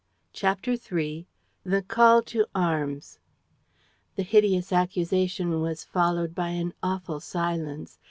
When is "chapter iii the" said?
0.33-1.83